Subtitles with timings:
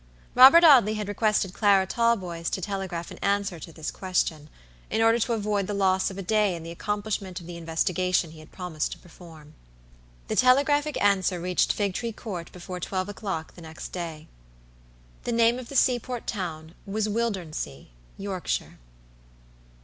[0.33, 4.49] Robert Audley had requested Clara Talboys to telegraph an answer to his question,
[4.89, 8.31] in order to avoid the loss of a day in the accomplishment of the investigation
[8.31, 9.53] he had promised to perform.
[10.27, 14.27] The telegraphic answer reached Figtree Court before twelve o'clock the next day.
[15.23, 17.85] The name of the seaport town was Wildernsea,
[18.17, 18.79] Yorkshire.